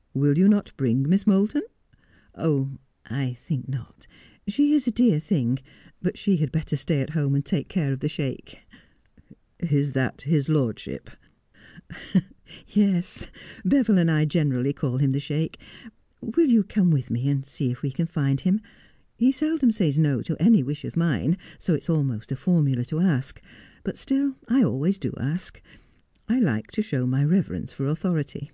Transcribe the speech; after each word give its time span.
'Will 0.12 0.36
you 0.36 0.46
not 0.46 0.72
bring 0.76 1.08
Miss 1.08 1.26
Moulton 1.26 1.62
1 2.34 2.78
''I 3.26 3.38
think 3.48 3.66
not. 3.66 4.06
She 4.46 4.74
is 4.74 4.86
a 4.86 4.90
dear 4.90 5.18
thing, 5.18 5.58
but 6.02 6.18
she 6.18 6.36
had 6.36 6.52
better 6.52 6.76
stay 6.76 7.00
at 7.00 7.08
home 7.16 7.34
and 7.34 7.42
take 7.42 7.70
care 7.70 7.90
of 7.90 8.00
the 8.00 8.08
Sheik.'' 8.10 8.58
Is 9.58 9.94
that 9.94 10.20
his 10.20 10.50
lordship?'' 10.50 11.08
Yes, 12.66 13.28
Beville 13.66 13.96
and 13.96 14.10
I 14.10 14.26
generally 14.26 14.74
call 14.74 14.98
him 14.98 15.12
the 15.12 15.18
Sheik. 15.18 15.58
Will 16.20 16.50
you 16.50 16.62
come 16.62 16.90
with 16.90 17.08
me 17.08 17.26
and 17.30 17.46
see 17.46 17.70
if 17.70 17.80
we 17.80 17.90
can 17.90 18.06
find 18.06 18.40
him 18.42 18.56
1 18.56 18.62
He 19.16 19.32
seldom 19.32 19.72
says 19.72 19.96
no 19.96 20.20
to 20.20 20.36
any 20.38 20.62
wish 20.62 20.84
of 20.84 20.94
mine— 20.94 21.38
so 21.58 21.72
it's 21.72 21.88
almost 21.88 22.30
a 22.30 22.36
formula 22.36 22.84
to 22.84 23.00
ask— 23.00 23.40
but 23.84 23.96
still 23.96 24.36
I 24.46 24.62
always 24.62 24.98
do 24.98 25.14
ask. 25.16 25.62
[like 26.28 26.66
to 26.72 26.82
show 26.82 27.06
my 27.06 27.24
reverence 27.24 27.72
for 27.72 27.86
authority. 27.86 28.50